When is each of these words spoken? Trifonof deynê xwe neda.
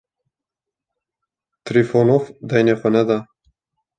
Trifonof 1.65 2.25
deynê 2.49 2.75
xwe 2.79 2.89
neda. 2.93 3.17